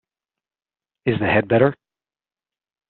Is 1.05 1.19
the 1.19 1.27
head 1.27 1.47
better? 1.47 1.75